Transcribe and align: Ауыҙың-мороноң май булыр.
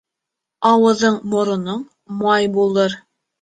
Ауыҙың-мороноң 0.69 1.85
май 2.23 2.49
булыр. 2.57 2.99